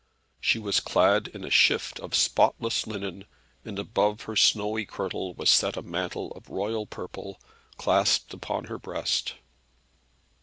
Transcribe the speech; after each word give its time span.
She 0.39 0.57
was 0.57 0.79
clad 0.79 1.27
in 1.27 1.45
a 1.45 1.51
shift 1.51 1.99
of 1.99 2.15
spotless 2.15 2.87
linen, 2.87 3.25
and 3.63 3.77
above 3.77 4.21
her 4.21 4.35
snowy 4.35 4.83
kirtle 4.83 5.35
was 5.35 5.51
set 5.51 5.77
a 5.77 5.83
mantle 5.83 6.31
of 6.31 6.49
royal 6.49 6.87
purple, 6.87 7.39
clasped 7.77 8.33
upon 8.33 8.63
her 8.63 8.79
breast. 8.79 9.35